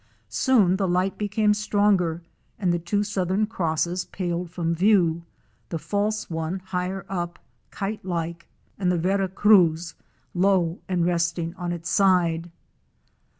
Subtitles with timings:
[0.29, 2.23] Soon the light became stronger
[2.57, 5.25] and the two southern crosses paled from view,
[5.69, 7.37] the false one higher up,
[7.69, 8.47] kite like,
[8.79, 9.93] and the vera cruz,
[10.33, 12.49] low and resting on its side.